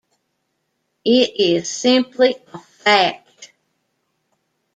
[1.05, 3.51] It is simply a fact.